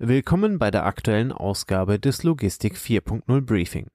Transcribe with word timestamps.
Willkommen 0.00 0.58
bei 0.58 0.72
der 0.72 0.86
aktuellen 0.86 1.30
Ausgabe 1.30 2.00
des 2.00 2.24
Logistik 2.24 2.74
4.0 2.74 3.42
Briefing. 3.42 3.86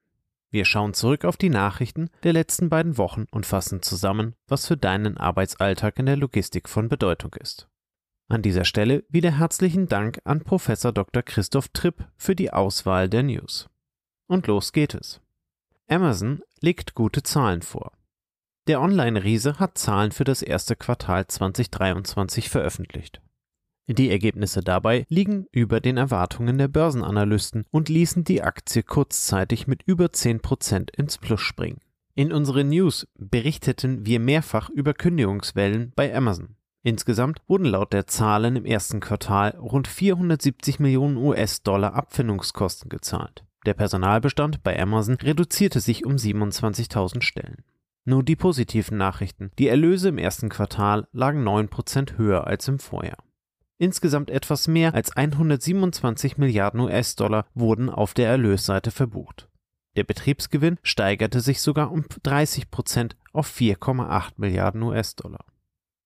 Wir 0.50 0.64
schauen 0.64 0.94
zurück 0.94 1.26
auf 1.26 1.36
die 1.36 1.50
Nachrichten 1.50 2.08
der 2.22 2.32
letzten 2.32 2.70
beiden 2.70 2.96
Wochen 2.96 3.26
und 3.30 3.44
fassen 3.44 3.82
zusammen, 3.82 4.34
was 4.48 4.66
für 4.66 4.78
deinen 4.78 5.18
Arbeitsalltag 5.18 5.98
in 5.98 6.06
der 6.06 6.16
Logistik 6.16 6.70
von 6.70 6.88
Bedeutung 6.88 7.34
ist. 7.34 7.68
An 8.28 8.40
dieser 8.40 8.64
Stelle 8.64 9.04
wieder 9.10 9.32
herzlichen 9.32 9.88
Dank 9.88 10.22
an 10.24 10.42
Professor 10.42 10.90
Dr. 10.90 11.22
Christoph 11.22 11.68
Tripp 11.68 12.08
für 12.16 12.34
die 12.34 12.50
Auswahl 12.50 13.10
der 13.10 13.22
News. 13.22 13.68
Und 14.26 14.46
los 14.46 14.72
geht 14.72 14.94
es. 14.94 15.20
Amazon 15.86 16.40
legt 16.62 16.94
gute 16.94 17.22
Zahlen 17.22 17.60
vor. 17.60 17.92
Der 18.68 18.80
Online-Riese 18.80 19.58
hat 19.58 19.76
Zahlen 19.76 20.12
für 20.12 20.24
das 20.24 20.40
erste 20.40 20.76
Quartal 20.76 21.26
2023 21.26 22.48
veröffentlicht. 22.48 23.20
Die 23.86 24.10
Ergebnisse 24.10 24.60
dabei 24.60 25.04
liegen 25.08 25.46
über 25.50 25.80
den 25.80 25.96
Erwartungen 25.96 26.58
der 26.58 26.68
Börsenanalysten 26.68 27.64
und 27.70 27.88
ließen 27.88 28.24
die 28.24 28.42
Aktie 28.42 28.82
kurzzeitig 28.82 29.66
mit 29.66 29.82
über 29.82 30.06
10% 30.06 30.96
ins 30.96 31.18
Plus 31.18 31.40
springen. 31.40 31.80
In 32.14 32.32
unseren 32.32 32.68
News 32.68 33.08
berichteten 33.18 34.06
wir 34.06 34.20
mehrfach 34.20 34.68
über 34.70 34.94
Kündigungswellen 34.94 35.92
bei 35.96 36.14
Amazon. 36.14 36.56
Insgesamt 36.82 37.40
wurden 37.46 37.66
laut 37.66 37.92
der 37.92 38.06
Zahlen 38.06 38.56
im 38.56 38.64
ersten 38.64 39.00
Quartal 39.00 39.50
rund 39.50 39.86
470 39.86 40.80
Millionen 40.80 41.16
US-Dollar 41.16 41.94
Abfindungskosten 41.94 42.88
gezahlt. 42.88 43.44
Der 43.66 43.74
Personalbestand 43.74 44.62
bei 44.62 44.80
Amazon 44.80 45.16
reduzierte 45.16 45.80
sich 45.80 46.06
um 46.06 46.14
27.000 46.14 47.22
Stellen. 47.22 47.64
Nur 48.06 48.22
die 48.22 48.36
positiven 48.36 48.96
Nachrichten. 48.96 49.50
Die 49.58 49.68
Erlöse 49.68 50.08
im 50.08 50.18
ersten 50.18 50.48
Quartal 50.48 51.06
lagen 51.12 51.46
9% 51.46 52.16
höher 52.16 52.46
als 52.46 52.66
im 52.68 52.78
Vorjahr. 52.78 53.18
Insgesamt 53.80 54.28
etwas 54.28 54.68
mehr 54.68 54.92
als 54.92 55.16
127 55.16 56.36
Milliarden 56.36 56.80
US-Dollar 56.80 57.46
wurden 57.54 57.88
auf 57.88 58.12
der 58.12 58.28
Erlösseite 58.28 58.90
verbucht. 58.90 59.48
Der 59.96 60.04
Betriebsgewinn 60.04 60.78
steigerte 60.82 61.40
sich 61.40 61.62
sogar 61.62 61.90
um 61.90 62.04
30 62.22 62.70
Prozent 62.70 63.16
auf 63.32 63.48
4,8 63.48 64.32
Milliarden 64.36 64.82
US-Dollar. 64.82 65.46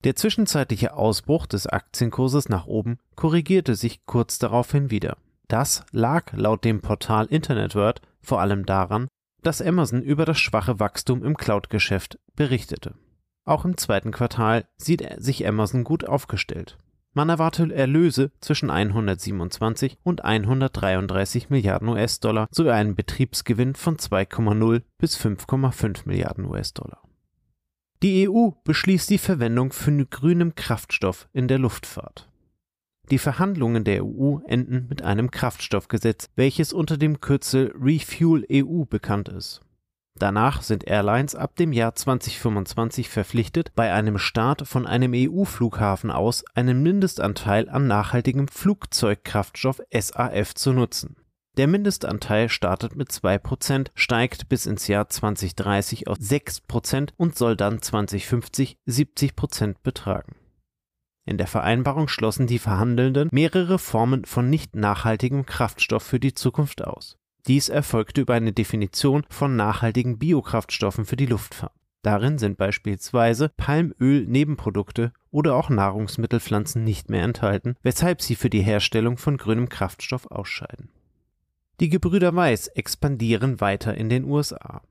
Der 0.05 0.15
zwischenzeitliche 0.15 0.95
Ausbruch 0.95 1.47
des 1.47 1.67
Aktienkurses 1.67 2.49
nach 2.49 2.67
oben 2.67 2.99
korrigierte 3.17 3.75
sich 3.75 4.07
kurz 4.07 4.39
daraufhin 4.39 4.93
wieder. 4.93 5.17
Das 5.49 5.85
lag 5.91 6.33
laut 6.33 6.65
dem 6.65 6.81
Portal 6.81 7.27
InternetWorld 7.27 8.03
vor 8.21 8.41
allem 8.41 8.67
daran, 8.67 9.09
dass 9.43 9.61
Amazon 9.61 10.01
über 10.01 10.25
das 10.25 10.39
schwache 10.39 10.79
Wachstum 10.79 11.25
im 11.25 11.37
Cloud-Geschäft 11.37 12.21
berichtete. 12.37 12.95
Auch 13.45 13.65
im 13.65 13.77
zweiten 13.77 14.13
Quartal 14.13 14.65
sieht 14.77 15.05
sich 15.19 15.45
Amazon 15.45 15.83
gut 15.83 16.07
aufgestellt. 16.07 16.79
Man 17.17 17.29
erwarte 17.29 17.73
Erlöse 17.73 18.33
zwischen 18.41 18.71
127 18.71 19.99
und 20.03 20.25
133 20.25 21.49
Milliarden 21.49 21.89
US-Dollar 21.89 22.49
sowie 22.51 22.71
einen 22.71 22.97
Betriebsgewinn 22.97 23.77
von 23.77 23.97
2,0 23.97 24.83
bis 24.99 25.17
5,5 25.17 26.03
Milliarden 26.07 26.45
US-Dollar. 26.47 27.01
Die 28.03 28.29
EU 28.29 28.51
beschließt 28.65 29.09
die 29.11 29.19
Verwendung 29.19 29.73
von 29.73 30.11
grünem 30.11 30.57
Kraftstoff 30.57 31.29
in 31.33 31.47
der 31.47 31.59
Luftfahrt. 31.59 32.29
Die 33.13 33.19
Verhandlungen 33.19 33.85
der 33.85 34.05
EU 34.05 34.39
enden 34.47 34.87
mit 34.89 35.03
einem 35.03 35.31
Kraftstoffgesetz, 35.31 36.31
welches 36.35 36.73
unter 36.73 36.97
dem 36.97 37.21
Kürzel 37.21 37.73
Refuel 37.81 38.45
EU 38.51 38.85
bekannt 38.87 39.29
ist. 39.29 39.61
Danach 40.17 40.63
sind 40.63 40.87
Airlines 40.87 41.35
ab 41.35 41.57
dem 41.57 41.73
Jahr 41.73 41.95
2025 41.95 43.09
verpflichtet, 43.09 43.75
bei 43.75 43.93
einem 43.93 44.19
Start 44.19 44.67
von 44.69 44.87
einem 44.87 45.13
EU-Flughafen 45.13 46.13
aus 46.13 46.45
einen 46.55 46.83
Mindestanteil 46.83 47.69
an 47.69 47.89
nachhaltigem 47.89 48.47
Flugzeugkraftstoff 48.47 49.81
SAF 49.93 50.55
zu 50.55 50.73
nutzen. 50.73 51.17
Der 51.57 51.67
Mindestanteil 51.67 52.49
startet 52.49 52.97
mit 52.97 53.11
2%, 53.11 53.89
steigt 53.95 54.49
bis 54.49 54.67
ins 54.67 54.87
Jahr 54.87 55.09
2030 55.09 56.09
auf 56.09 56.19
6% 56.19 57.11
und 57.17 57.37
soll 57.37 57.57
dann 57.57 57.83
2050 57.83 58.79
70% 58.89 59.77
betragen. 59.83 60.37
In 61.27 61.39
der 61.39 61.47
Vereinbarung 61.47 62.09
schlossen 62.09 62.47
die 62.47 62.59
Verhandelnden 62.59 63.29
mehrere 63.33 63.79
Formen 63.79 64.25
von 64.25 64.51
nicht 64.51 64.77
nachhaltigem 64.77 65.47
Kraftstoff 65.47 66.03
für 66.03 66.21
die 66.21 66.35
Zukunft 66.35 66.85
aus. 66.85 67.19
Dies 67.47 67.69
erfolgte 67.69 68.23
über 68.23 68.35
eine 68.35 68.53
Definition 68.53 69.25
von 69.29 69.55
nachhaltigen 69.57 70.19
Biokraftstoffen 70.19 71.05
für 71.05 71.17
die 71.17 71.27
Luftfahrt. 71.27 71.73
Darin 72.03 72.39
sind 72.39 72.59
beispielsweise 72.59 73.51
Palmöl-Nebenprodukte 73.57 75.13
oder 75.31 75.55
auch 75.55 75.71
Nahrungsmittelpflanzen 75.71 76.85
nicht 76.85 77.09
mehr 77.09 77.23
enthalten, 77.23 77.77
weshalb 77.83 78.21
sie 78.21 78.35
für 78.35 78.51
die 78.51 78.63
Herstellung 78.63 79.17
von 79.17 79.39
grünem 79.39 79.71
Kraftstoff 79.71 80.27
ausscheiden. 80.31 80.91
Die 81.81 81.89
Gebrüder 81.89 82.35
Weiß 82.35 82.69
expandieren 82.69 83.61
weiter 83.61 83.95
in 83.95 84.09
den 84.09 84.25
USA. 84.25 84.83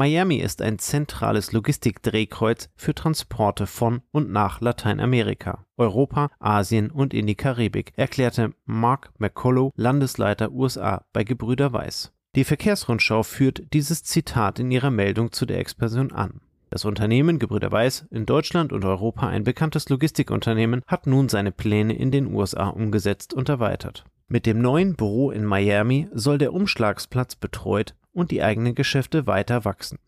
Miami 0.00 0.36
ist 0.36 0.62
ein 0.62 0.78
zentrales 0.78 1.52
Logistikdrehkreuz 1.52 2.70
für 2.74 2.94
Transporte 2.94 3.66
von 3.66 4.00
und 4.12 4.32
nach 4.32 4.62
Lateinamerika, 4.62 5.66
Europa, 5.76 6.30
Asien 6.38 6.90
und 6.90 7.12
in 7.12 7.26
die 7.26 7.34
Karibik, 7.34 7.92
erklärte 7.96 8.54
Mark 8.64 9.12
McCullough, 9.18 9.72
Landesleiter 9.76 10.52
USA 10.52 11.04
bei 11.12 11.22
Gebrüder 11.22 11.74
Weiß. 11.74 12.14
Die 12.34 12.44
Verkehrsrundschau 12.44 13.22
führt 13.24 13.74
dieses 13.74 14.02
Zitat 14.02 14.58
in 14.58 14.70
ihrer 14.70 14.90
Meldung 14.90 15.32
zu 15.32 15.44
der 15.44 15.58
Expansion 15.58 16.12
an. 16.12 16.40
Das 16.70 16.86
Unternehmen 16.86 17.38
Gebrüder 17.38 17.70
Weiß, 17.70 18.06
in 18.10 18.24
Deutschland 18.24 18.72
und 18.72 18.86
Europa 18.86 19.28
ein 19.28 19.44
bekanntes 19.44 19.90
Logistikunternehmen, 19.90 20.80
hat 20.86 21.06
nun 21.06 21.28
seine 21.28 21.52
Pläne 21.52 21.94
in 21.94 22.10
den 22.10 22.32
USA 22.32 22.68
umgesetzt 22.68 23.34
und 23.34 23.50
erweitert. 23.50 24.06
Mit 24.28 24.46
dem 24.46 24.62
neuen 24.62 24.94
Büro 24.94 25.30
in 25.30 25.44
Miami 25.44 26.08
soll 26.14 26.38
der 26.38 26.54
Umschlagsplatz 26.54 27.34
betreut 27.34 27.96
und 28.12 28.30
die 28.30 28.42
eigenen 28.42 28.74
Geschäfte 28.74 29.26
weiter 29.26 29.64
wachsen. 29.64 29.98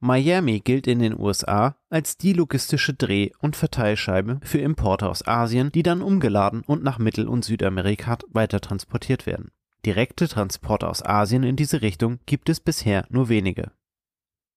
Miami 0.00 0.60
gilt 0.60 0.86
in 0.86 0.98
den 0.98 1.18
USA 1.18 1.76
als 1.88 2.18
die 2.18 2.34
logistische 2.34 2.92
Dreh- 2.92 3.30
und 3.38 3.56
Verteilscheibe 3.56 4.38
für 4.42 4.58
Importe 4.58 5.08
aus 5.08 5.26
Asien, 5.26 5.72
die 5.72 5.82
dann 5.82 6.02
umgeladen 6.02 6.62
und 6.66 6.82
nach 6.82 6.98
Mittel- 6.98 7.28
und 7.28 7.44
Südamerika 7.44 8.18
weiter 8.28 8.60
transportiert 8.60 9.24
werden. 9.24 9.50
Direkte 9.86 10.28
Transporte 10.28 10.88
aus 10.88 11.02
Asien 11.02 11.42
in 11.42 11.56
diese 11.56 11.80
Richtung 11.80 12.18
gibt 12.26 12.48
es 12.48 12.60
bisher 12.60 13.06
nur 13.08 13.28
wenige. 13.28 13.72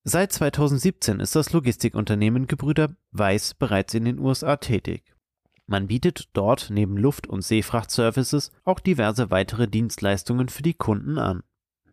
Seit 0.04 0.32
2017 0.32 1.20
ist 1.20 1.36
das 1.36 1.52
Logistikunternehmen 1.52 2.48
Gebrüder 2.48 2.96
Weiß 3.12 3.54
bereits 3.54 3.94
in 3.94 4.06
den 4.06 4.20
USA 4.20 4.56
tätig. 4.58 5.14
Man 5.66 5.88
bietet 5.88 6.30
dort 6.32 6.70
neben 6.70 6.96
Luft- 6.98 7.28
und 7.28 7.42
Seefrachtservices 7.42 8.52
auch 8.64 8.80
diverse 8.80 9.32
weitere 9.32 9.68
Dienstleistungen 9.68 10.48
für 10.48 10.64
die 10.64 10.76
Kunden 10.76 11.18
an. 11.18 11.44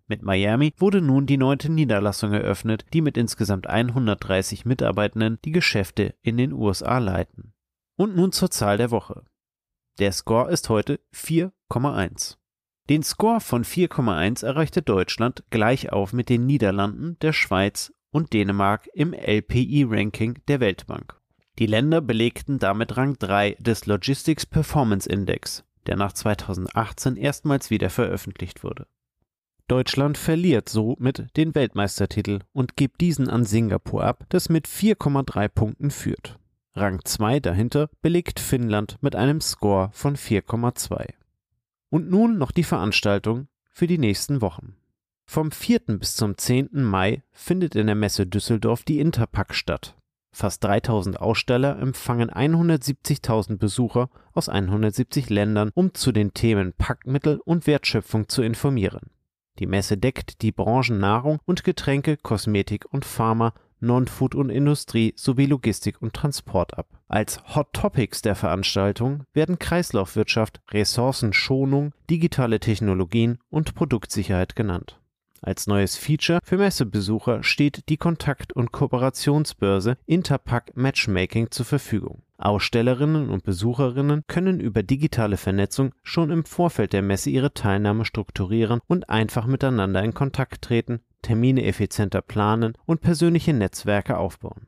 Mit 0.07 0.23
Miami 0.23 0.75
wurde 0.77 1.01
nun 1.01 1.27
die 1.27 1.39
neunte 1.39 1.73
Niederlassung 1.73 2.33
eröffnet, 2.33 2.85
die 2.93 3.01
mit 3.01 3.17
insgesamt 3.17 3.67
130 3.67 4.67
Mitarbeitenden 4.67 5.39
die 5.45 5.53
Geschäfte 5.53 6.15
in 6.21 6.37
den 6.37 6.53
USA 6.53 6.99
leiten. 6.99 7.55
Und 7.97 8.15
nun 8.15 8.33
zur 8.33 8.51
Zahl 8.51 8.77
der 8.77 8.91
Woche. 8.91 9.25
Der 9.99 10.13
Score 10.13 10.51
ist 10.51 10.69
heute 10.69 11.01
4,1. 11.15 12.37
Den 12.91 13.03
Score 13.03 13.41
von 13.41 13.65
4,1 13.65 14.45
erreichte 14.45 14.83
Deutschland 14.83 15.45
gleich 15.49 15.91
auf 15.91 16.13
mit 16.13 16.29
den 16.29 16.45
Niederlanden, 16.45 17.17
der 17.21 17.33
Schweiz 17.33 17.95
und 18.11 18.35
Dänemark 18.35 18.89
im 18.93 19.15
LPI-Ranking 19.15 20.41
der 20.49 20.61
Weltbank. 20.61 21.19
Die 21.59 21.67
Länder 21.67 22.03
belegten 22.03 22.59
damit 22.59 22.97
Rang 22.97 23.17
3 23.19 23.57
des 23.59 23.87
Logistics 23.87 24.45
Performance 24.45 25.09
Index, 25.09 25.65
der 25.87 25.97
nach 25.97 26.13
2018 26.13 27.17
erstmals 27.17 27.71
wieder 27.71 27.89
veröffentlicht 27.89 28.65
wurde. 28.65 28.87
Deutschland 29.67 30.19
verliert 30.19 30.69
somit 30.69 31.27
den 31.39 31.55
Weltmeistertitel 31.55 32.41
und 32.53 32.77
gibt 32.77 33.01
diesen 33.01 33.31
an 33.31 33.45
Singapur 33.45 34.05
ab, 34.05 34.27
das 34.29 34.51
mit 34.51 34.69
4,3 34.69 35.49
Punkten 35.49 35.91
führt. 35.91 36.39
Rang 36.75 37.01
2 37.03 37.41
dahinter 37.41 37.89
belegt 38.03 38.41
Finnland 38.41 38.99
mit 39.01 39.17
einem 39.17 39.41
Score 39.41 39.89
von 39.93 40.17
4,2. 40.17 41.15
Und 41.89 42.11
nun 42.11 42.37
noch 42.37 42.51
die 42.51 42.65
Veranstaltung 42.65 43.49
für 43.71 43.87
die 43.87 43.97
nächsten 43.97 44.43
Wochen. 44.43 44.77
Vom 45.25 45.51
4. 45.51 45.81
bis 45.99 46.17
zum 46.17 46.37
10. 46.37 46.69
Mai 46.73 47.23
findet 47.33 47.75
in 47.75 47.87
der 47.87 47.95
Messe 47.95 48.27
Düsseldorf 48.27 48.85
die 48.85 49.01
Interpack 49.01 49.55
statt. 49.55 49.97
Fast 50.31 50.65
3000 50.65 51.21
Aussteller 51.21 51.79
empfangen 51.79 52.31
170.000 52.31 53.57
Besucher 53.57 54.11
aus 54.33 54.49
170 54.49 55.31
Ländern, 55.31 55.71
um 55.75 55.95
zu 55.95 56.13
den 56.13 56.35
Themen 56.35 56.75
Packmittel 56.77 57.41
und 57.45 57.67
Wertschöpfung 57.67 58.29
zu 58.29 58.43
informieren. 58.43 59.14
Die 59.59 59.67
Messe 59.67 59.97
deckt 59.97 60.43
die 60.43 60.53
Branchen 60.53 60.99
Nahrung 60.99 61.39
und 61.45 61.63
Getränke, 61.65 62.17
Kosmetik 62.17 62.87
und 62.93 63.05
Pharma, 63.05 63.55
Non-Food 63.81 64.35
und 64.35 64.51
Industrie 64.51 65.13
sowie 65.17 65.47
Logistik 65.47 66.01
und 66.03 66.15
Transport 66.15 66.77
ab. 66.77 66.89
Als 67.07 67.41
Hot 67.55 67.73
Topics 67.73 68.23
der 68.23 68.35
Veranstaltung 68.35 69.25
werden 69.33 69.59
Kreislaufwirtschaft, 69.59 70.61
Ressourcenschonung, 70.71 71.93
digitale 72.11 72.59
Technologien 72.59 73.39
und 73.51 73.75
Produktsicherheit 73.75 74.57
genannt. 74.57 74.99
Als 75.43 75.67
neues 75.67 75.97
Feature 75.97 76.39
für 76.43 76.57
Messebesucher 76.57 77.43
steht 77.43 77.91
die 77.91 77.99
Kontakt- 77.99 78.55
und 78.55 78.73
Kooperationsbörse 78.73 79.99
Interpack 80.07 80.75
Matchmaking 80.75 81.51
zur 81.51 81.67
Verfügung. 81.67 82.23
Ausstellerinnen 82.37 83.31
und 83.31 83.45
Besucherinnen 83.45 84.23
können 84.27 84.61
über 84.61 84.83
digitale 84.83 85.37
Vernetzung 85.37 85.95
schon 86.03 86.31
im 86.31 86.45
Vorfeld 86.45 86.93
der 86.93 87.03
Messe 87.03 87.31
ihre 87.31 87.55
Teilnahme 87.55 88.05
strukturieren 88.05 88.81
und 88.87 89.09
einfach 89.09 89.47
miteinander 89.47 90.03
in 90.03 90.15
Kontakt 90.15 90.63
treten, 90.63 91.01
Termine 91.23 91.65
effizienter 91.65 92.23
planen 92.23 92.75
und 92.87 93.01
persönliche 93.01 93.55
Netzwerke 93.55 94.19
aufbauen. 94.19 94.67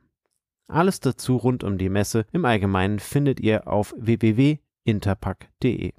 Alles 0.67 0.99
dazu 0.99 1.37
rund 1.37 1.63
um 1.63 1.77
die 1.77 1.89
Messe 1.89 2.25
im 2.31 2.45
Allgemeinen 2.45 2.99
findet 2.99 3.39
ihr 3.39 3.67
auf 3.67 3.93
www.interpack.de. 3.97 5.93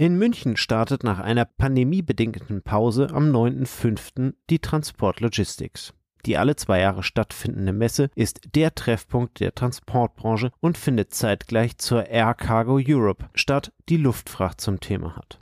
In 0.00 0.16
München 0.16 0.56
startet 0.56 1.02
nach 1.02 1.18
einer 1.18 1.44
pandemiebedingten 1.44 2.62
Pause 2.62 3.08
am 3.12 3.32
9.5. 3.32 4.34
die 4.48 4.60
Transport 4.60 5.18
Logistics. 5.20 5.92
Die 6.26 6.36
alle 6.36 6.56
zwei 6.56 6.80
Jahre 6.80 7.02
stattfindende 7.02 7.72
Messe 7.72 8.10
ist 8.14 8.40
der 8.54 8.74
Treffpunkt 8.74 9.40
der 9.40 9.54
Transportbranche 9.54 10.50
und 10.60 10.78
findet 10.78 11.14
zeitgleich 11.14 11.78
zur 11.78 12.06
Air 12.06 12.34
Cargo 12.34 12.80
Europe 12.82 13.30
statt, 13.34 13.72
die 13.88 13.96
Luftfracht 13.96 14.60
zum 14.60 14.80
Thema 14.80 15.16
hat. 15.16 15.40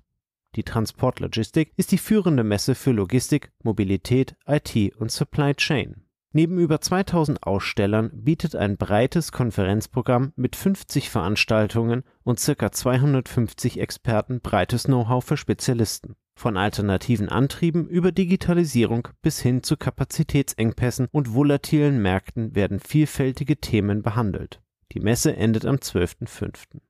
Die 0.54 0.62
Transportlogistik 0.62 1.72
ist 1.76 1.92
die 1.92 1.98
führende 1.98 2.42
Messe 2.42 2.74
für 2.74 2.92
Logistik, 2.92 3.52
Mobilität, 3.62 4.36
IT 4.46 4.96
und 4.96 5.10
Supply 5.12 5.54
Chain. 5.54 6.05
Neben 6.36 6.58
über 6.58 6.82
2000 6.82 7.44
Ausstellern 7.44 8.10
bietet 8.12 8.54
ein 8.54 8.76
breites 8.76 9.32
Konferenzprogramm 9.32 10.34
mit 10.36 10.54
50 10.54 11.08
Veranstaltungen 11.08 12.02
und 12.24 12.38
ca. 12.38 12.70
250 12.70 13.80
Experten 13.80 14.42
breites 14.42 14.82
Know-how 14.82 15.24
für 15.24 15.38
Spezialisten. 15.38 16.14
Von 16.38 16.58
alternativen 16.58 17.30
Antrieben 17.30 17.88
über 17.88 18.12
Digitalisierung 18.12 19.08
bis 19.22 19.40
hin 19.40 19.62
zu 19.62 19.78
Kapazitätsengpässen 19.78 21.08
und 21.10 21.32
volatilen 21.32 22.02
Märkten 22.02 22.54
werden 22.54 22.80
vielfältige 22.80 23.56
Themen 23.56 24.02
behandelt. 24.02 24.60
Die 24.92 25.00
Messe 25.00 25.34
endet 25.34 25.64
am 25.64 25.76
12.05. 25.76 26.82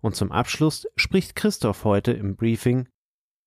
Und 0.00 0.16
zum 0.16 0.32
Abschluss 0.32 0.86
spricht 0.96 1.36
Christoph 1.36 1.84
heute 1.84 2.12
im 2.12 2.34
Briefing. 2.34 2.88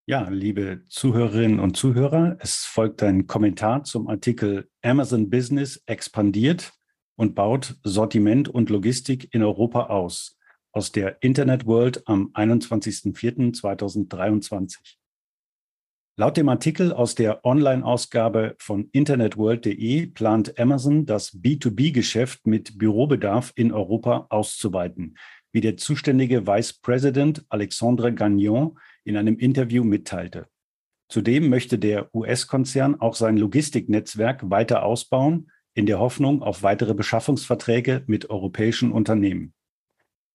Ja, 0.10 0.28
liebe 0.28 0.82
Zuhörerinnen 0.88 1.60
und 1.60 1.78
Zuhörer, 1.78 2.38
es 2.40 2.66
folgt 2.66 3.04
ein 3.04 3.28
Kommentar 3.28 3.84
zum 3.84 4.08
Artikel 4.08 4.68
Amazon 4.82 5.30
Business 5.30 5.84
expandiert 5.86 6.74
und 7.16 7.36
baut 7.36 7.76
Sortiment 7.84 8.50
und 8.50 8.72
Logistik 8.72 9.32
in 9.36 9.44
Europa 9.44 9.84
aus 9.84 10.40
aus 10.72 10.92
der 10.92 11.22
Internet 11.22 11.68
World 11.68 12.08
am 12.08 12.32
21.04.2023. 12.34 14.96
Laut 16.18 16.38
dem 16.38 16.50
Artikel 16.50 16.92
aus 16.92 17.14
der 17.14 17.46
Online-Ausgabe 17.46 18.56
von 18.58 18.90
internetworld.de 18.92 20.08
plant 20.08 20.58
Amazon, 20.58 21.06
das 21.06 21.40
B2B-Geschäft 21.40 22.48
mit 22.48 22.80
Bürobedarf 22.80 23.52
in 23.54 23.72
Europa 23.72 24.26
auszuweiten, 24.32 25.20
wie 25.52 25.62
der 25.62 25.78
zuständige 25.78 26.48
Vice 26.48 26.74
President 26.74 27.46
Alexandre 27.50 28.12
Gagnon 28.12 28.76
in 29.04 29.18
einem 29.18 29.38
Interview 29.38 29.84
mitteilte. 29.84 30.48
Zudem 31.10 31.50
möchte 31.50 31.80
der 31.80 32.14
US-Konzern 32.14 33.02
auch 33.02 33.16
sein 33.16 33.38
Logistiknetzwerk 33.38 34.50
weiter 34.50 34.84
ausbauen, 34.84 35.52
in 35.74 35.86
der 35.86 36.00
Hoffnung 36.00 36.44
auf 36.44 36.62
weitere 36.62 36.94
Beschaffungsverträge 36.94 38.04
mit 38.06 38.30
europäischen 38.30 38.92
Unternehmen. 38.92 39.54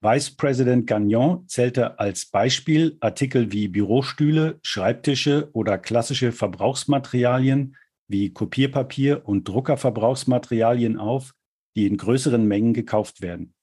Vice 0.01 0.33
President 0.37 0.87
Gagnon 0.87 1.49
zählte 1.49 1.99
als 1.99 2.27
Beispiel 2.27 2.97
Artikel 3.01 3.53
wie 3.53 3.69
Bürostühle, 3.69 4.59
Schreibtische 4.63 5.49
oder 5.53 5.79
klassische 5.79 6.33
Verbrauchsmaterialien 6.33 7.77
wie 8.07 8.33
Kopierpapier 8.33 9.27
und 9.27 9.49
Druckerverbrauchsmaterialien 9.49 10.99
auf, 10.99 11.33
die 11.75 11.87
in 11.87 11.97
größeren 11.97 12.47
Mengen 12.47 12.75
gekauft 12.75 13.23
werden. 13.23 13.55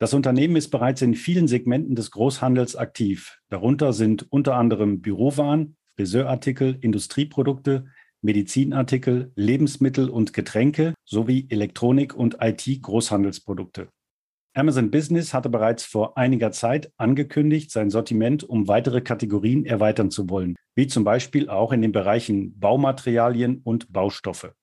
Das 0.00 0.14
Unternehmen 0.14 0.56
ist 0.56 0.70
bereits 0.70 1.02
in 1.02 1.14
vielen 1.14 1.46
Segmenten 1.46 1.94
des 1.94 2.10
Großhandels 2.10 2.74
aktiv. 2.74 3.38
Darunter 3.50 3.92
sind 3.92 4.26
unter 4.32 4.56
anderem 4.56 5.02
Bürowaren, 5.02 5.76
Friseurartikel, 5.94 6.78
Industrieprodukte, 6.80 7.84
Medizinartikel, 8.22 9.30
Lebensmittel 9.34 10.08
und 10.08 10.32
Getränke 10.32 10.94
sowie 11.04 11.46
Elektronik- 11.50 12.14
und 12.14 12.38
IT-Großhandelsprodukte. 12.40 13.88
Amazon 14.54 14.90
Business 14.90 15.34
hatte 15.34 15.50
bereits 15.50 15.84
vor 15.84 16.16
einiger 16.16 16.50
Zeit 16.50 16.90
angekündigt, 16.96 17.70
sein 17.70 17.90
Sortiment 17.90 18.42
um 18.42 18.68
weitere 18.68 19.02
Kategorien 19.02 19.66
erweitern 19.66 20.10
zu 20.10 20.30
wollen, 20.30 20.56
wie 20.74 20.86
zum 20.86 21.04
Beispiel 21.04 21.50
auch 21.50 21.72
in 21.72 21.82
den 21.82 21.92
Bereichen 21.92 22.58
Baumaterialien 22.58 23.60
und 23.62 23.92
Baustoffe. 23.92 24.54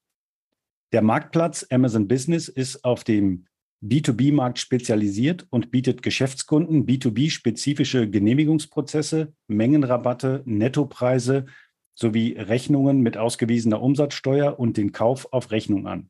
Der 0.93 1.03
Marktplatz 1.03 1.67
Amazon 1.69 2.07
Business 2.07 2.47
ist 2.47 2.83
auf 2.83 3.03
dem 3.03 3.45
B2B-Markt 3.83 4.57
spezialisiert 4.59 5.45
und 5.49 5.69
bietet 5.71 6.01
Geschäftskunden 6.01 6.85
B2B-spezifische 6.85 8.09
Genehmigungsprozesse, 8.09 9.33
Mengenrabatte, 9.47 10.41
Nettopreise 10.45 11.45
sowie 11.93 12.33
Rechnungen 12.33 13.01
mit 13.01 13.17
ausgewiesener 13.17 13.81
Umsatzsteuer 13.81 14.59
und 14.59 14.77
den 14.77 14.91
Kauf 14.91 15.31
auf 15.31 15.51
Rechnung 15.51 15.87
an. 15.87 16.09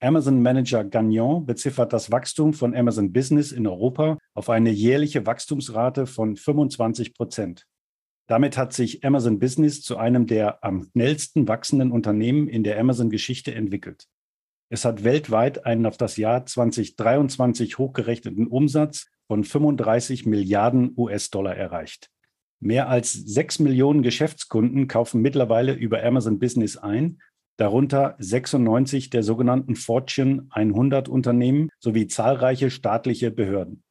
Amazon 0.00 0.42
Manager 0.42 0.84
Gagnon 0.84 1.46
beziffert 1.46 1.92
das 1.92 2.10
Wachstum 2.10 2.52
von 2.52 2.76
Amazon 2.76 3.12
Business 3.12 3.52
in 3.52 3.66
Europa 3.66 4.18
auf 4.34 4.50
eine 4.50 4.70
jährliche 4.70 5.24
Wachstumsrate 5.24 6.06
von 6.06 6.36
25 6.36 7.14
Prozent. 7.14 7.66
Damit 8.26 8.56
hat 8.56 8.72
sich 8.72 9.04
Amazon 9.04 9.38
Business 9.38 9.82
zu 9.82 9.96
einem 9.96 10.26
der 10.26 10.64
am 10.64 10.84
schnellsten 10.92 11.46
wachsenden 11.48 11.90
Unternehmen 11.90 12.48
in 12.48 12.64
der 12.64 12.78
Amazon-Geschichte 12.78 13.54
entwickelt. 13.54 14.08
Es 14.74 14.84
hat 14.84 15.04
weltweit 15.04 15.66
einen 15.66 15.86
auf 15.86 15.96
das 15.98 16.16
Jahr 16.16 16.46
2023 16.46 17.78
hochgerechneten 17.78 18.48
Umsatz 18.48 19.06
von 19.28 19.44
35 19.44 20.26
Milliarden 20.26 20.92
US-Dollar 20.96 21.54
erreicht. 21.54 22.10
Mehr 22.58 22.88
als 22.88 23.12
sechs 23.12 23.60
Millionen 23.60 24.02
Geschäftskunden 24.02 24.88
kaufen 24.88 25.22
mittlerweile 25.22 25.74
über 25.74 26.02
Amazon 26.02 26.40
Business 26.40 26.76
ein 26.76 27.20
darunter 27.56 28.16
96 28.18 29.10
der 29.10 29.22
sogenannten 29.22 29.76
Fortune 29.76 30.48
100 30.50 31.08
Unternehmen 31.08 31.70
sowie 31.78 32.08
zahlreiche 32.08 32.68
staatliche 32.68 33.30
Behörden. 33.30 33.84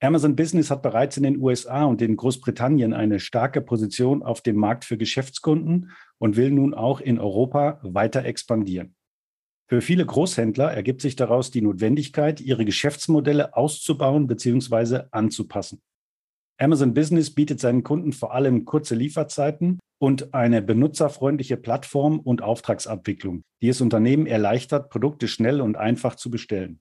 Amazon 0.00 0.34
Business 0.34 0.70
hat 0.70 0.80
bereits 0.80 1.18
in 1.18 1.24
den 1.24 1.36
USA 1.36 1.84
und 1.84 2.00
in 2.00 2.16
Großbritannien 2.16 2.94
eine 2.94 3.20
starke 3.20 3.60
Position 3.60 4.22
auf 4.22 4.40
dem 4.40 4.56
Markt 4.56 4.86
für 4.86 4.96
Geschäftskunden 4.96 5.90
und 6.16 6.38
will 6.38 6.52
nun 6.52 6.72
auch 6.72 7.02
in 7.02 7.18
Europa 7.18 7.80
weiter 7.82 8.24
expandieren. 8.24 8.94
Für 9.70 9.80
viele 9.80 10.04
Großhändler 10.04 10.72
ergibt 10.72 11.00
sich 11.00 11.14
daraus 11.14 11.52
die 11.52 11.62
Notwendigkeit, 11.62 12.40
ihre 12.40 12.64
Geschäftsmodelle 12.64 13.56
auszubauen 13.56 14.26
bzw. 14.26 15.02
anzupassen. 15.12 15.80
Amazon 16.58 16.92
Business 16.92 17.32
bietet 17.32 17.60
seinen 17.60 17.84
Kunden 17.84 18.12
vor 18.12 18.34
allem 18.34 18.64
kurze 18.64 18.96
Lieferzeiten 18.96 19.78
und 20.00 20.34
eine 20.34 20.60
benutzerfreundliche 20.60 21.56
Plattform 21.56 22.18
und 22.18 22.42
Auftragsabwicklung, 22.42 23.42
die 23.62 23.68
es 23.68 23.80
Unternehmen 23.80 24.26
erleichtert, 24.26 24.90
Produkte 24.90 25.28
schnell 25.28 25.60
und 25.60 25.76
einfach 25.76 26.16
zu 26.16 26.32
bestellen. 26.32 26.80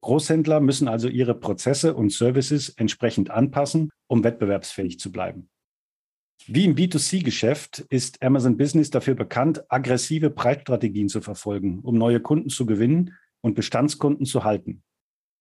Großhändler 0.00 0.58
müssen 0.58 0.88
also 0.88 1.06
ihre 1.06 1.36
Prozesse 1.38 1.94
und 1.94 2.10
Services 2.10 2.68
entsprechend 2.70 3.30
anpassen, 3.30 3.90
um 4.08 4.24
wettbewerbsfähig 4.24 4.98
zu 4.98 5.12
bleiben. 5.12 5.50
Wie 6.46 6.66
im 6.66 6.74
B2C-Geschäft 6.74 7.78
ist 7.88 8.22
Amazon 8.22 8.58
Business 8.58 8.90
dafür 8.90 9.14
bekannt, 9.14 9.64
aggressive 9.70 10.28
Preisstrategien 10.28 11.08
zu 11.08 11.22
verfolgen, 11.22 11.80
um 11.80 11.96
neue 11.96 12.20
Kunden 12.20 12.50
zu 12.50 12.66
gewinnen 12.66 13.14
und 13.40 13.54
Bestandskunden 13.54 14.26
zu 14.26 14.44
halten. 14.44 14.82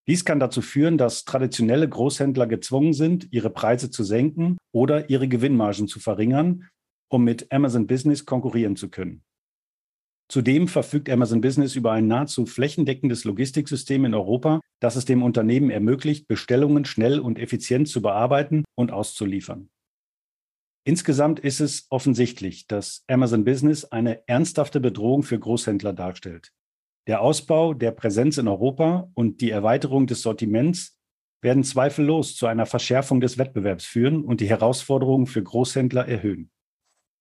Dies 0.07 0.23
kann 0.23 0.39
dazu 0.39 0.61
führen, 0.61 0.97
dass 0.97 1.25
traditionelle 1.25 1.89
Großhändler 1.89 2.47
gezwungen 2.47 2.93
sind, 2.93 3.27
ihre 3.31 3.49
Preise 3.49 3.91
zu 3.91 4.05
senken 4.05 4.57
oder 4.71 5.09
ihre 5.09 5.27
Gewinnmargen 5.27 5.89
zu 5.89 5.99
verringern, 5.99 6.69
um 7.09 7.25
mit 7.25 7.51
Amazon 7.51 7.85
Business 7.85 8.25
konkurrieren 8.25 8.77
zu 8.77 8.89
können. 8.89 9.23
Zudem 10.29 10.69
verfügt 10.69 11.09
Amazon 11.09 11.41
Business 11.41 11.75
über 11.75 11.91
ein 11.91 12.07
nahezu 12.07 12.45
flächendeckendes 12.45 13.25
Logistiksystem 13.25 14.05
in 14.05 14.13
Europa, 14.13 14.61
das 14.79 14.95
es 14.95 15.03
dem 15.03 15.21
Unternehmen 15.21 15.69
ermöglicht, 15.69 16.29
Bestellungen 16.29 16.85
schnell 16.85 17.19
und 17.19 17.39
effizient 17.39 17.89
zu 17.89 18.01
bearbeiten 18.01 18.63
und 18.75 18.91
auszuliefern. 18.93 19.69
Insgesamt 20.85 21.39
ist 21.39 21.61
es 21.61 21.87
offensichtlich, 21.89 22.67
dass 22.67 23.03
Amazon 23.07 23.45
Business 23.45 23.85
eine 23.85 24.27
ernsthafte 24.27 24.79
Bedrohung 24.79 25.23
für 25.23 25.39
Großhändler 25.39 25.93
darstellt. 25.93 26.51
Der 27.07 27.21
Ausbau 27.21 27.73
der 27.73 27.91
Präsenz 27.91 28.37
in 28.37 28.47
Europa 28.47 29.09
und 29.13 29.41
die 29.41 29.49
Erweiterung 29.49 30.07
des 30.07 30.21
Sortiments 30.21 30.97
werden 31.41 31.63
zweifellos 31.63 32.35
zu 32.35 32.47
einer 32.47 32.65
Verschärfung 32.65 33.21
des 33.21 33.37
Wettbewerbs 33.37 33.85
führen 33.85 34.23
und 34.23 34.41
die 34.41 34.49
Herausforderungen 34.49 35.27
für 35.27 35.43
Großhändler 35.43 36.07
erhöhen. 36.07 36.49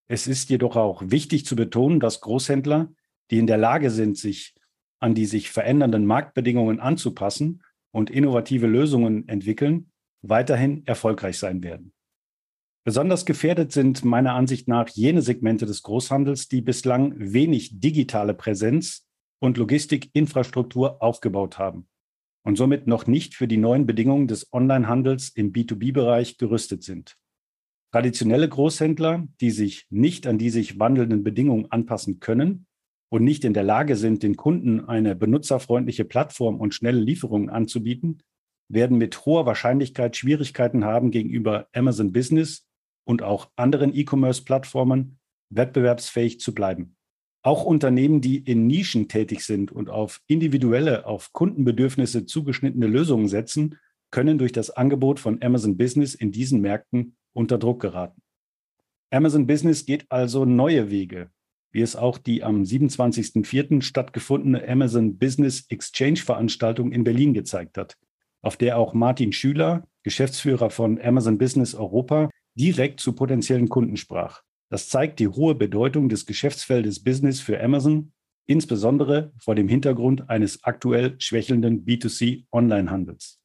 Es 0.09 0.26
ist 0.26 0.50
jedoch 0.50 0.76
auch 0.76 1.02
wichtig 1.07 1.47
zu 1.47 1.57
betonen, 1.57 2.00
dass 2.00 2.21
Großhändler, 2.21 2.92
die 3.31 3.38
in 3.38 3.47
der 3.47 3.59
Lage 3.59 3.90
sind, 3.90 4.19
sich 4.19 4.54
an 5.00 5.14
die 5.14 5.26
sich 5.26 5.50
verändernden 5.50 6.07
Marktbedingungen 6.07 6.78
anzupassen 6.78 7.64
und 7.90 8.09
innovative 8.09 8.69
Lösungen 8.69 9.26
entwickeln, 9.28 9.90
weiterhin 10.23 10.87
erfolgreich 10.87 11.38
sein 11.38 11.64
werden. 11.64 11.92
Besonders 12.85 13.27
gefährdet 13.27 13.71
sind 13.71 14.05
meiner 14.05 14.35
Ansicht 14.35 14.67
nach 14.67 14.89
jene 14.89 15.23
Segmente 15.23 15.67
des 15.67 15.83
Großhandels, 15.83 16.49
die 16.49 16.62
bislang 16.62 17.15
wenig 17.17 17.79
digitale 17.79 18.35
Präsenz 18.35 19.07
und 19.41 19.57
Logistikinfrastruktur 19.57 21.01
aufgebaut 21.01 21.59
haben. 21.59 21.87
und 22.45 22.57
somit 22.57 22.89
noch 22.89 23.07
nicht 23.07 23.37
für 23.37 23.47
die 23.47 23.57
neuen 23.57 23.87
Bedingungen 23.87 24.27
des 24.27 24.53
Onlinehandels 24.53 25.29
im 25.29 25.53
B2B-Bereich 25.53 26.39
gerüstet 26.39 26.83
sind. 26.83 27.17
Traditionelle 27.93 28.49
Großhändler, 28.49 29.29
die 29.41 29.53
sich 29.53 29.87
nicht 29.91 30.27
an 30.27 30.39
die 30.39 30.51
sich 30.51 30.81
wandelnden 30.81 31.23
Bedingungen 31.23 31.71
anpassen 31.71 32.19
können 32.19 32.67
und 33.12 33.23
nicht 33.23 33.45
in 33.45 33.55
der 33.55 33.62
Lage 33.62 33.95
sind, 33.95 34.25
den 34.25 34.35
Kunden 34.35 34.81
eine 34.81 35.15
benutzerfreundliche 35.15 36.05
Plattform 36.05 36.59
und 36.59 36.75
schnelle 36.75 36.99
Lieferungen 36.99 37.49
anzubieten, 37.49 38.23
werden 38.69 38.99
mit 38.99 39.25
hoher 39.25 39.47
Wahrscheinlichkeit 39.47 40.17
Schwierigkeiten 40.17 40.85
haben, 40.85 41.12
gegenüber 41.12 41.69
Amazon 41.73 42.11
Business 42.11 42.67
und 43.05 43.23
auch 43.23 43.51
anderen 43.57 43.95
E-Commerce-Plattformen 43.95 45.19
wettbewerbsfähig 45.51 46.41
zu 46.41 46.55
bleiben. 46.55 46.97
Auch 47.43 47.65
Unternehmen, 47.65 48.21
die 48.21 48.39
in 48.39 48.67
Nischen 48.67 49.09
tätig 49.09 49.41
sind 49.41 49.73
und 49.73 49.91
auf 49.91 50.21
individuelle, 50.27 51.07
auf 51.07 51.33
Kundenbedürfnisse 51.33 52.25
zugeschnittene 52.25 52.87
Lösungen 52.87 53.29
setzen, 53.29 53.79
können 54.11 54.39
durch 54.39 54.53
das 54.53 54.71
Angebot 54.71 55.19
von 55.19 55.43
Amazon 55.43 55.77
Business 55.77 56.15
in 56.15 56.31
diesen 56.31 56.61
Märkten 56.61 57.17
unter 57.33 57.59
Druck 57.59 57.81
geraten. 57.81 58.23
Amazon 59.11 59.47
Business 59.47 59.85
geht 59.85 60.07
also 60.11 60.45
neue 60.45 60.91
Wege, 60.91 61.31
wie 61.73 61.81
es 61.81 61.97
auch 61.97 62.19
die 62.19 62.45
am 62.45 62.63
27.04. 62.63 63.83
stattgefundene 63.83 64.67
Amazon 64.69 65.19
Business 65.19 65.67
Exchange 65.69 66.19
Veranstaltung 66.19 66.93
in 66.93 67.03
Berlin 67.03 67.35
gezeigt 67.35 67.77
hat, 67.77 67.97
auf 68.43 68.57
der 68.57 68.79
auch 68.79 68.95
Martin 68.95 69.33
Schüler, 69.33 69.89
Geschäftsführer 70.03 70.71
von 70.71 71.01
Amazon 71.01 71.39
Business 71.39 71.75
Europa, 71.75 72.31
direkt 72.55 73.01
zu 73.01 73.15
potenziellen 73.15 73.69
Kunden 73.69 73.97
sprach. 73.97 74.43
Das 74.71 74.89
zeigt 74.89 75.19
die 75.19 75.29
hohe 75.29 75.55
Bedeutung 75.55 76.09
des 76.09 76.27
Geschäftsfeldes 76.27 77.03
Business 77.03 77.41
für 77.41 77.63
Amazon, 77.63 78.13
insbesondere 78.47 79.33
vor 79.39 79.55
dem 79.55 79.69
Hintergrund 79.69 80.29
eines 80.31 80.65
aktuell 80.65 81.15
schwächelnden 81.19 81.85
B2C-Onlinehandels. 81.85 83.39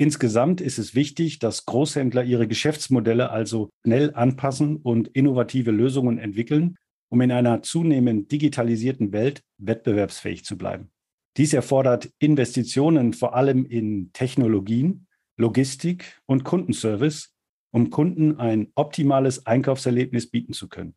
Insgesamt 0.00 0.60
ist 0.60 0.78
es 0.78 0.94
wichtig, 0.94 1.40
dass 1.40 1.66
Großhändler 1.66 2.22
ihre 2.22 2.46
Geschäftsmodelle 2.46 3.30
also 3.30 3.70
schnell 3.84 4.14
anpassen 4.14 4.76
und 4.76 5.08
innovative 5.08 5.72
Lösungen 5.72 6.18
entwickeln, 6.18 6.76
um 7.10 7.20
in 7.20 7.32
einer 7.32 7.62
zunehmend 7.62 8.30
digitalisierten 8.30 9.12
Welt 9.12 9.42
wettbewerbsfähig 9.58 10.44
zu 10.44 10.56
bleiben. 10.56 10.92
Dies 11.36 11.52
erfordert 11.52 12.10
Investitionen 12.20 13.12
vor 13.12 13.34
allem 13.34 13.66
in 13.66 14.12
Technologien, 14.12 15.08
Logistik 15.36 16.20
und 16.26 16.44
Kundenservice, 16.44 17.34
um 17.70 17.90
Kunden 17.90 18.38
ein 18.38 18.72
optimales 18.74 19.46
Einkaufserlebnis 19.46 20.30
bieten 20.30 20.52
zu 20.52 20.68
können. 20.68 20.96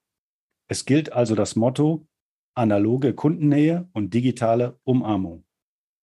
Es 0.67 0.85
gilt 0.85 1.11
also 1.11 1.35
das 1.35 1.55
Motto 1.55 2.07
analoge 2.55 3.13
Kundennähe 3.13 3.89
und 3.93 4.13
digitale 4.13 4.79
Umarmung. 4.83 5.45